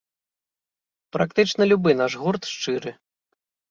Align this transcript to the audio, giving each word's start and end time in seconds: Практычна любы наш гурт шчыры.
Практычна 1.17 1.63
любы 1.75 1.97
наш 2.03 2.13
гурт 2.25 2.43
шчыры. 2.57 2.91